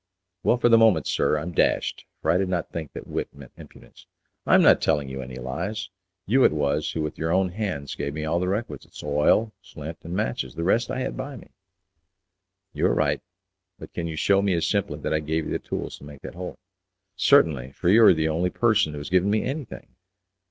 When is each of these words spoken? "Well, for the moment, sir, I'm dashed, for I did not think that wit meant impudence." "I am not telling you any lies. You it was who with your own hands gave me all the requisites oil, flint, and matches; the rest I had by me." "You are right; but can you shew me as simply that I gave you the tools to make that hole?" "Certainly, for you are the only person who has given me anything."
"Well, 0.41 0.57
for 0.57 0.67
the 0.67 0.79
moment, 0.79 1.05
sir, 1.05 1.37
I'm 1.37 1.51
dashed, 1.51 2.05
for 2.23 2.31
I 2.31 2.37
did 2.37 2.49
not 2.49 2.71
think 2.71 2.93
that 2.93 3.05
wit 3.05 3.31
meant 3.35 3.51
impudence." 3.55 4.07
"I 4.47 4.55
am 4.55 4.63
not 4.63 4.81
telling 4.81 5.09
you 5.09 5.21
any 5.21 5.35
lies. 5.35 5.91
You 6.25 6.43
it 6.43 6.51
was 6.53 6.91
who 6.93 7.03
with 7.03 7.19
your 7.19 7.31
own 7.31 7.49
hands 7.49 7.93
gave 7.93 8.15
me 8.15 8.25
all 8.25 8.39
the 8.39 8.47
requisites 8.47 9.03
oil, 9.03 9.53
flint, 9.61 9.99
and 10.01 10.15
matches; 10.15 10.55
the 10.55 10.63
rest 10.63 10.89
I 10.89 11.01
had 11.01 11.15
by 11.15 11.35
me." 11.35 11.51
"You 12.73 12.87
are 12.87 12.95
right; 12.95 13.21
but 13.77 13.93
can 13.93 14.07
you 14.07 14.15
shew 14.15 14.41
me 14.41 14.55
as 14.55 14.65
simply 14.65 14.97
that 15.01 15.13
I 15.13 15.19
gave 15.19 15.45
you 15.45 15.51
the 15.51 15.59
tools 15.59 15.99
to 15.99 16.03
make 16.03 16.21
that 16.21 16.33
hole?" 16.33 16.57
"Certainly, 17.15 17.73
for 17.73 17.87
you 17.87 18.03
are 18.03 18.13
the 18.15 18.27
only 18.27 18.49
person 18.49 18.93
who 18.93 18.97
has 18.97 19.11
given 19.11 19.29
me 19.29 19.43
anything." 19.43 19.85